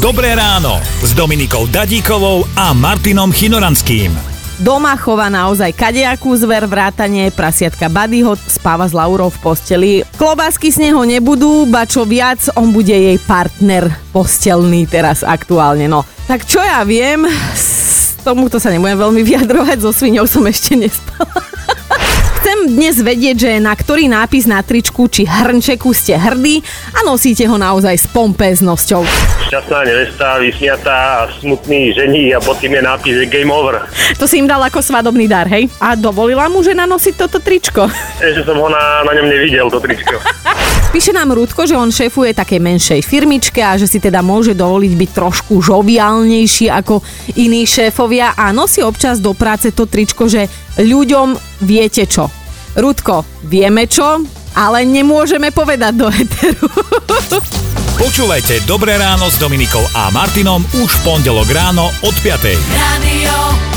[0.00, 4.08] Dobré ráno s Dominikou Dadíkovou a Martinom Chinoranským.
[4.56, 10.00] Doma chová naozaj kadejakú zver, vrátanie prasiatka Buddyho spáva s Laurou v posteli.
[10.16, 15.84] Klobásky z neho nebudú, ba čo viac, on bude jej partner postelný teraz aktuálne.
[15.84, 20.80] No, tak čo ja viem, s tomuto sa nebudem veľmi vyjadrovať, so sviňou som ešte
[20.80, 21.49] nespala.
[22.70, 26.62] Dnes vedieť, že na ktorý nápis na tričku či hrnčeku ste hrdí
[26.94, 29.02] a nosíte ho naozaj s pompéznosťou.
[29.50, 33.90] šťastná nevesta, vysmiatá smutný žení a pod tým je nápis Game Over.
[34.22, 35.66] To si im dal ako svadobný dar, hej?
[35.82, 37.90] A dovolila mu žena nosiť toto tričko?
[38.22, 40.22] Ešte som ho na, na ňom nevidel, to tričko.
[40.94, 44.92] Píše nám Rudko, že on šéfuje takej menšej firmičke a že si teda môže dovoliť
[44.94, 47.02] byť trošku žoviálnejší ako
[47.34, 50.46] iní šéfovia a nosí občas do práce to tričko, že
[50.78, 51.34] ľuďom
[51.66, 52.30] viete čo.
[52.78, 54.22] Rudko, vieme čo,
[54.54, 56.68] ale nemôžeme povedať do heteru.
[58.00, 62.48] Počúvajte Dobré ráno s Dominikou a Martinom už v pondelok ráno od 5.
[62.56, 63.69] Radio